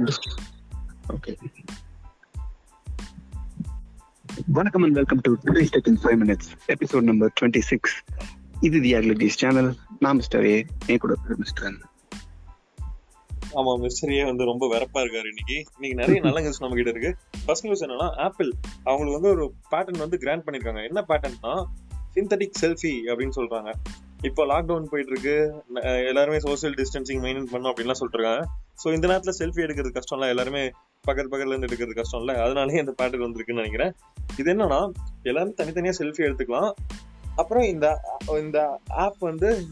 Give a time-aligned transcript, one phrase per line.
[0.00, 1.36] Okay
[4.46, 8.02] வணக்கம் and welcome to today's tech in five minutes episode number twenty six
[8.60, 11.72] இது the அக்லிட்டிஸ் channel நான் mister A என் கூட mister
[13.54, 15.64] ஆமா மிஸ்டரியே வந்து ரொம்ப வெறப்பா இருக்காரு இன்னைக்கு.
[15.80, 17.16] இன்னைக்கு நிறைய நல்ல நியூஸ் நம்ம கிட்ட இருக்கு.
[17.46, 18.52] ஃபர்ஸ்ட் நியூஸ் என்னன்னா ஆப்பிள்
[18.84, 21.64] அவங்களுக்கு வந்து ஒரு பேட்டர்ன் வந்து கிராண்ட் பண்ணிருக்காங்க என்ன பேட்டர்ன்னா
[22.14, 23.72] சிந்தட்டிக் செல்ஃபி அப்படின்னு சொல்றாங்க.
[24.22, 25.64] இப்போ லாக்டவுன் போயிட்டு இருக்கு.
[25.74, 28.48] ந- எல்லாருமே சோஷியல் டிஸ்டன்சிங் மெயின்டைன் பண்ணும் அப்படின்லாம் சொல்லிட்டு இருக்காங்க.
[28.84, 30.28] ஸோ இந்த நேரத்தில் செல்ஃபி எடுக்கிறது கஷ்டம்ல.
[30.28, 30.70] எல்லாருமே
[31.00, 33.92] பக்கத்து பக்கத்துல இருந்து எடுக்கிறது இல்லை அதனாலேயே இந்த பேட்டர்ன் வந்திருக்குன்னு நினைக்கிறேன்.
[34.38, 34.90] இது என்னன்னா
[35.22, 36.72] எல்லாரும் தனித்தனியா செல்ஃபி எடுத்துக்கலாம்.
[37.36, 39.66] அப்புறம் இந்த இந்த ஆப் வந்து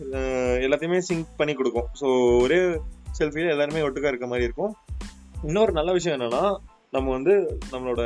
[0.60, 1.86] எல்லாத்தையுமே சிங்க் பண்ணி கொடுக்கும்.
[2.00, 2.56] ஸோ ஒரே
[3.18, 4.76] செல்ஃபியில் எல்லாருமே ஒட்டுக்கா இருக்க மாதிரி இருக்கும்.
[5.42, 6.56] இன்னொரு நல்ல விஷயம் என்னன்னா
[6.90, 8.02] நம்ம வந்து நம்மளோட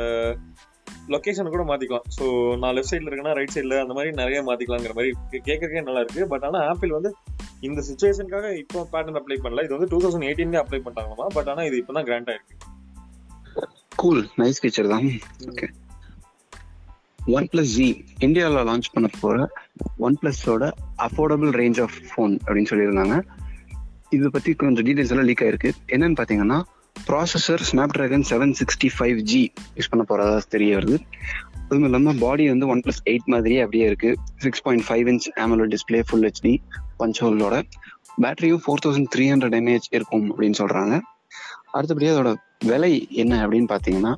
[1.07, 5.11] லொக்கேஷன் கூட மாற்றிக்கலாம் ஸோ நான் லெஃப்ட் சைடில் இருக்கேன்னா ரைட் சைடில் அந்த மாதிரி நிறைய மாற்றிக்கலாங்கிற மாதிரி
[5.31, 6.27] கே- நல்லா இருக்கு.
[6.27, 7.15] பட் ஆனால் ஆப்பிள் வந்து
[7.67, 9.63] இந்த சுச்சுவேஷனுக்காக இப்போ பேட்டர்ன் அப்ளை பண்ணல.
[9.65, 12.57] இது வந்து டூ தௌசண்ட் எயிட்டீன்லேயே அப்ளை பண்ணிட்டாங்களாமா பட் ஆனால் இது இப்போ தான் கிராண்ட் ஆயிருக்கு.
[14.01, 15.07] கூல் நைஸ் ஃபீச்சர் தான்.
[15.51, 15.69] ஓகே
[17.37, 17.87] ஒன் பிளஸ் ஜி
[18.25, 19.45] இந்தியாவில் லான்ச் பண்ண போகிற
[20.05, 20.63] ஒன் பிளஸோட
[21.07, 23.17] அஃபோர்டபுள் ரேஞ்ச் ஆஃப் ஃபோன் அப்படின்னு சொல்லியிருந்தாங்க.
[24.15, 25.71] இதை பற்றி கொஞ்சம் டீட்டெயில்ஸ் எல்லாம் லீக் ஆயிருக்கு.
[25.95, 26.59] என்னன்னு பார்த்தீங்கன்னா
[27.09, 27.61] processor
[27.97, 30.97] Snapdragon seven sixty five G use பண்ண போகிறதா தெரிய வருது.
[31.55, 35.65] அதுவும் இல்லாமல் பாடி வந்து ஒன் ப்ளஸ் எயிட் மாதிரியே அப்படியே இருக்குது six point five inch AMOLED
[35.65, 36.61] display full HD
[36.97, 37.21] punch
[38.21, 40.99] பேட்டரியும் four thousand three hundred mAh இருக்கும் அப்படின்னு சொல்கிறாங்க
[41.71, 44.13] அடுத்தபடியாக அதோட விலை என்ன அப்படின்னு பார்த்தீங்கன்னா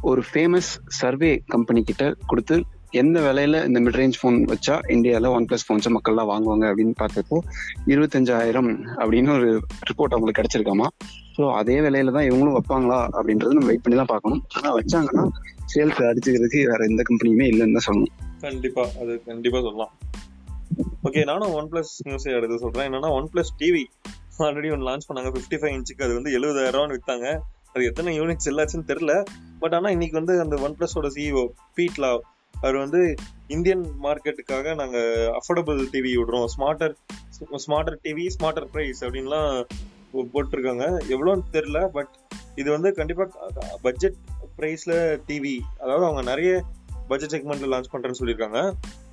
[0.00, 5.64] ஒரு ஃபேமஸ் சர்வே கம்பெனி கிட்ட கொடுத்து எந்த விலையில இந்த மிட்ரேஞ்ச் ஃபோன் வச்சா இந்தியாவில் ஒன் பிளஸ்
[5.68, 7.38] ஃபோன்ஸை மக்கள்லாம் வாங்குவாங்க அப்படின்னு பார்த்தப்போ
[7.86, 10.88] இருபத்தஞ்சாயிரம் அப்படின்னு ஒரு ரிப்போர்ட் அவங்களுக்கு கிடைச்சிருக்காமா?
[11.38, 14.40] ஸோ அதே விலையில தான் இவங்களும் வைப்பாங்களா அப்படின்றது நம்ம வெயிட் பண்ணி தான் பார்க்கணும்.
[14.58, 15.24] ஆனால் வச்சாங்கன்னா
[15.72, 18.14] சேல்ஸ் அடிச்சுக்கிறதுக்கு வேற எந்த கம்பெனியுமே இல்லைன்னு தான் சொல்லணும்.
[18.44, 19.92] கண்டிப்பா அது கண்டிப்பா சொல்லலாம்.
[21.08, 22.86] ஓகே நானும் ஒன் பிளஸ் நியூஸ் எடுத்து சொல்றேன்.
[22.88, 23.84] என்னன்னா ஒன் பிளஸ் டிவி
[24.46, 25.30] ஆல்ரெடி ஒன்று லான்ச் பண்ணாங்க.
[25.34, 27.28] ஃபிஃப்டி ஃபைவ் இன்ச்சுக்கு அது வந்து எழுபதாயிரம் விற்றாங்க
[27.72, 29.12] அது எத்தனை யூனிட்ஸ் எல்லாச்சுன்னு தெரில
[29.62, 31.44] பட் ஆனால் இன்னைக்கு வந்து அந்த ஒன் பிளஸோட சிஇஓ
[31.78, 32.10] பீட்லா
[32.54, 33.00] அவர் வந்து
[33.56, 36.46] இந்தியன் மார்க்கெட்டுக்காக நாங்கள் அஃபோர்டபுள் டிவி விடுறோம்.
[36.54, 36.94] Smarter
[37.66, 39.50] smarter TV smarter price அப்படின்லாம்
[40.12, 40.84] போட்டிருக்காங்க.
[41.14, 42.12] எவ்வளோன்னு தெரியல பட்
[42.54, 43.50] இது வந்து கண்டிப்பாக
[43.82, 44.16] பட்ஜெட்
[44.58, 44.98] ப்ரைஸில்
[45.28, 46.64] டிவி அதாவது அவங்க நிறைய
[47.08, 48.60] பட்ஜெட் செக்மெண்ட்டில் லான்ச் பண்ணுறேன்னு சொல்லியிருக்காங்க.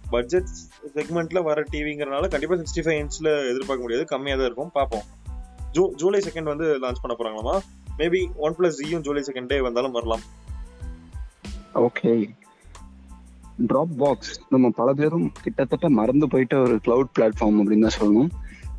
[0.09, 0.55] பட்ஜெட்
[0.95, 4.05] செக்மெண்ட்டில் வர டிவிங்கிறனால கண்டிப்பாக சிக்ஸ்டி ஃபைவ் இன்ச்சில் எதிர்பார்க்க முடியாது.
[4.11, 4.71] கம்மியாக தான் இருக்கும்.
[4.71, 5.05] பார்ப்போம்.
[5.71, 7.55] ஜூ ஜூலை செகண்ட் வந்து லான்ச் பண்ண போகிறாங்களாமா
[7.97, 10.23] மேபி ஒன் ப்ளஸ் ஜியும் ஜூலை செகண்டே வந்தாலும் வரலாம்.
[11.75, 12.11] ஓகே
[13.67, 18.31] ட்ராப் பாக்ஸ் நம்ம பல பேரும் கிட்டத்தட்ட மறந்து போயிட்ட ஒரு கிளவுட் பிளாட்ஃபார்ம் அப்படின்னு தான் சொல்லணும்.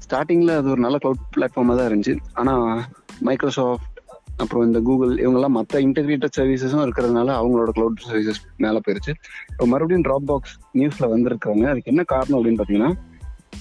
[0.07, 2.17] ஸ்டார்டிங்கில் அது ஒரு நல்ல க்ளவுட் பிளாட்ஃபார்மாக தான் இருந்துச்சு.
[2.41, 2.81] ஆனால்
[3.29, 3.93] மைக்ரோசாஃப்ட்
[4.43, 9.13] அப்புறம் இந்த கூகுள் இவங்கெல்லாம் மற்ற இன்டெகிரேட்டட் சர்வீசஸும் இருக்கிறதுனால அவங்களோட க்ளவுட் சர்வீசஸ் மேலே போயிருச்சு.
[9.53, 12.93] இப்போ மறுபடியும் ட்ராப் பாக்ஸ் நியூஸில் வந்திருக்காங்க அதுக்கு என்ன காரணம் அப்படின்னு பார்த்தீங்கன்னா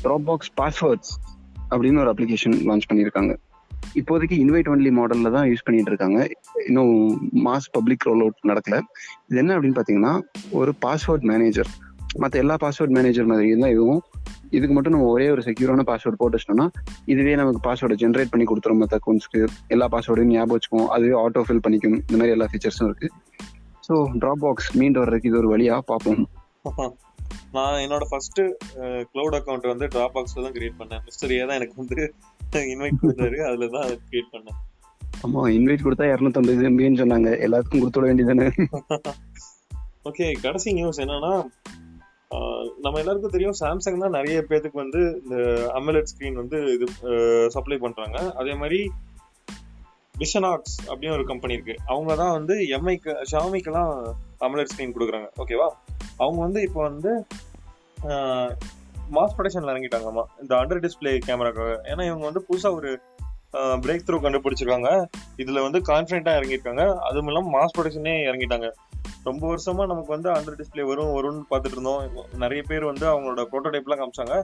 [0.04, 1.14] ட்ராப் பாக்ஸ் பாஸ்வேர்ட்ஸ்
[1.72, 3.34] அப்படின்னு ஒரு அப்ளிகேஷன் லான்ச் பண்ணியிருக்காங்க.
[4.00, 6.20] இப்போதைக்கு இன்வைட் ஒன்லி மாடலில் தான் யூஸ் பண்ணிட்டு இருக்காங்க.
[6.68, 6.94] இன்னும்
[7.48, 8.78] மாஸ் பப்ளிக் ரோல் அவுட் நடக்கல.
[9.30, 10.14] இது என்ன அப்படின்னு பார்த்தீங்கன்னா
[10.60, 11.72] ஒரு பாஸ்வேர்ட் மேனேஜர்
[12.24, 14.02] மற்ற எல்லா பாஸ்வேர்ட் மேனேஜர் மாதிரியும் தான் இதுவும்
[14.56, 16.68] இதுக்கு மட்டும் நம்ம ஒரே ஒரு செக்யூரான பாஸ்வேர்டு போட்டு வச்சிட்டோம்னா
[17.14, 19.40] இதுவே நமக்கு பாஸ்வேர்டை ஜென்ரேட் பண்ணி கொடுத்துரும் மற்ற அக்கௌண்ட்ஸ்க்கு
[19.76, 23.08] எல்லா பாஸ்வேர்டையும் ஞாபகம் வச்சுக்கும் அதுவே ஆட்டோ ஃபில் பண்ணிக்கும் இந்த மாதிரி எல்லா ஃபீச்சர்ஸும் இருக்கு.
[23.88, 26.22] ஸோ ட்ராப் பாக்ஸ் மீண்டு வர்றதுக்கு இது ஒரு வழியா பார்ப்போம்.
[27.56, 28.40] நான் என்னோட ஃபர்ஸ்ட்
[29.12, 31.04] க்ளவுட் அக்கௌண்ட் வந்து ட்ராப் பாக்ஸ்ல தான் கிரியேட் பண்ணேன்.
[31.08, 32.00] மிஸ்டர் ஏ தான் எனக்கு வந்து
[32.74, 33.38] இன்வைட் கொடுத்தாரு.
[33.50, 34.58] அதுல தான் கிரியேட் பண்ணேன்.
[35.26, 37.30] ஆமா இன்வைட் கொடுத்தா இரநூத்தம்பது எம்பின்னு சொன்னாங்க.
[37.48, 38.50] எல்லாத்துக்கும் கொடுத்து விட வேண்டியதானே
[40.10, 41.34] ஓகே கடைசி நியூஸ் என்னன்னா
[42.84, 45.36] நம்ம எல்லாருக்கும் தெரியும் சாம்சங் தான் நிறைய பேத்துக்கு வந்து இந்த
[45.80, 46.86] அமலட் ஸ்க்ரீன் வந்து இது
[47.56, 48.80] சப்ளை பண்ணுறாங்க அதே மாதிரி
[50.22, 51.76] விஷனாக்ஸ் அப்படின்னு ஒரு கம்பெனி இருக்கு.
[51.92, 53.92] அவங்க தான் வந்து எம்ஐக்கு ஷாமிக்கெல்லாம்
[54.48, 55.30] அமலட் ஸ்க்ரீன் கொடுக்குறாங்க.
[55.44, 55.68] ஓகேவா
[56.24, 57.12] அவங்க வந்து இப்போ வந்து
[59.16, 60.24] மாஸ் ப்ரொடக்ஷன்ல இறங்கிட்டாங்கம்மா.
[60.44, 62.92] இந்த அண்டர் டிஸ்பிளே கேமராக்காக ஏன்னா இவங்க வந்து புதுசாக ஒரு
[63.84, 64.90] பிரேக் த்ரூ கண்டுபிடிச்சிருக்காங்க.
[65.42, 66.84] இதில் வந்து கான்ஃபிடென்ட்டா இறங்கியிருக்காங்க.
[67.08, 68.70] அதுவும் இல்லாமல் மாஸ் ப்ரொடக்ஷனே இறங்கிட்டாங்க.
[69.28, 72.02] ரொம்ப வருஷமா நமக்கு வந்து அண்டர் டிஸ்பிளே வரும் வரும்னு பார்த்துட்டு இருந்தோம்.
[72.44, 74.36] நிறைய பேர் வந்து அவங்களோட ப்ரோட்டோடைப்லாம் காமிச்சாங்க.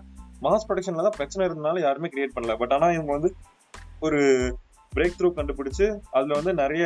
[0.45, 2.55] மாஸ் ப்ரொடக்ஷன்ல தான் பிரச்சனை இருந்தனால யாருமே கிரியேட் பண்ணல.
[2.61, 3.31] பட் ஆனா இவங்க வந்து
[4.07, 4.19] ஒரு
[4.93, 5.85] பிரேக் த்ரூ கண்டுபிடிச்சு
[6.17, 6.83] அதுல வந்து நிறைய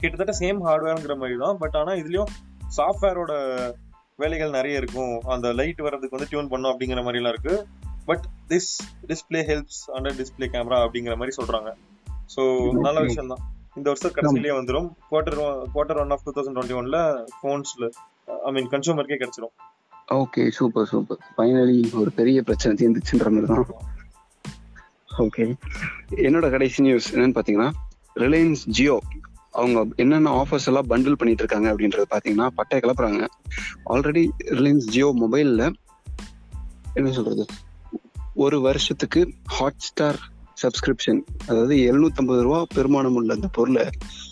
[0.00, 1.58] கிட்டத்தட்ட சேம் ஹார்ட்வேர்ங்கிற மாதிரி தான்.
[1.62, 2.32] பட் ஆனா இதுலயும்
[2.78, 3.32] சாஃப்ட்வேரோட
[4.22, 5.14] வேலைகள் நிறைய இருக்கும்.
[5.34, 7.54] அந்த லைட் வர்றதுக்கு வந்து டியூன் பண்ணும் அப்படிங்கிற மாதிரி எல்லாம் இருக்கு.
[8.10, 8.72] But this
[9.10, 11.70] display helps under display camera அப்படிங்கிற மாதிரி சொல்றாங்க.
[12.34, 12.42] ஸோ
[12.86, 13.42] நல்ல விஷயம் தான்
[13.76, 15.38] இந்த வருஷம் கடைசிலேயே வந்துடும் quarter
[15.72, 16.98] quarter one of two thousand twenty ஒன்ல
[17.36, 17.86] ஃபோன்ஸ்ல
[18.46, 19.54] ஐ மீன் கன்சூமருக்கே கிடைச்சிரும்.
[20.14, 23.68] ஓகே சூப்பர் சூப்பர் ஃபைனலி ஒரு பெரிய பிரச்சனை தீர்ந்துச்சுன்ற மாதிரி தான்
[25.24, 25.44] ஓகே
[26.26, 27.70] என்னோட கடைசி நியூஸ் என்னன்னு பார்த்தீங்கன்னா
[28.16, 28.96] ரிலையன்ஸ் ஜியோ
[29.54, 33.22] அவங்க என்னென்ன ஆஃபர்ஸ் எல்லாம் பண்டில் பண்ணிட்டு இருக்காங்க அப்படின்றது பார்த்தீங்கன்னா பட்டைய கிளப்புறாங்க
[33.92, 34.22] ஆல்ரெடி
[34.58, 35.64] ரிலையன்ஸ் ஜியோ மொபைலில்
[36.96, 37.44] என்ன சொல்றது?
[38.36, 39.20] ஒரு வருஷத்துக்கு
[39.56, 40.18] ஹாட் ஸ்டார்
[40.62, 43.88] சப்ஸ்கிரிப்ஷன் அதாவது 750 ரூபா பெருமானம் உள்ள அந்த பொருளை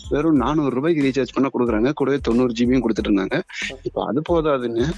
[0.09, 1.93] வெறும் நானூறு ரூபாய்க்கு ரீசார்ஜ் பண்ண கொடுக்குறாங்க.
[1.93, 3.41] கூடவே தொண்ணூறு ஜிபியும் கொடுத்துட்டு இருந்தாங்க.
[3.83, 4.91] இப்போ அது போதாதுன்னு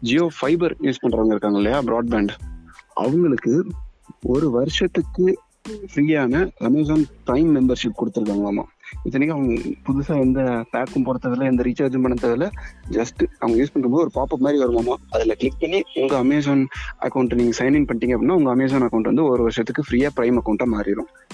[0.00, 2.28] ஜியோ ஃபைபர் யூஸ் பண்றவங்க இருக்காங்க இல்லையா ப்ராட்பேண்ட்
[2.94, 3.66] அவங்களுக்கு
[4.22, 5.38] ஒரு வருஷத்துக்கு
[5.94, 8.62] ஃப்ரீயான அமேசான் பிரைம் மெம்பர்ஷிப் கொடுத்துருக்காங்களாமா.
[9.02, 12.50] இத்தனைக்கும் அவங்க புதுசா எந்த பேக்கும் போடுறதில்ல எந்த ரீசார்ஜும் பண்ணதில்ல
[12.90, 16.68] ஜஸ்ட் அவங்க யூஸ் பண்ணும்போது ஒரு பாப்பப் மாதிரி வருமாமா அதுல கிளிக் பண்ணி உங்க அமேசான்
[17.00, 20.66] அக்கௌண்ட் நீங்க சைன் இன் பண்ணிட்டீங்க அப்படின்னா உங்க அமேசான் அக்கௌண்ட் வந்து ஒரு வருஷத்துக்கு ஃப்ரீயா பிரைம் அக்கௌண்ட்டா
[20.72, 21.30] மாறிடும்.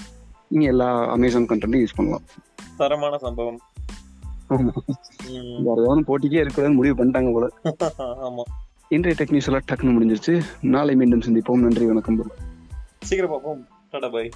[0.47, 2.21] நீங்க எல்லா அமேசான் கண்டென்ட்டும் யூஸ் பண்ணலாம்.
[2.77, 3.59] தரமான சம்பவம்.
[4.47, 7.47] வேற ஏதாவது போட்டிக்கே இருக்கக்கூடாதுன்னு முடிவு பண்ணிட்டாங்க போல.
[8.29, 8.43] ஆமா.
[8.89, 10.41] இன்றைய டெக்னிக்ஸ் எல்லாம் டக்குன்னு முடிஞ்சிருச்சு.
[10.61, 11.59] நாளை மீண்டும் சந்திப்போம்.
[11.59, 12.31] நன்றி வணக்கம்.
[12.99, 13.67] சீக்கிரம் பார்ப்போம்.
[13.91, 14.29] டாடா பாய்.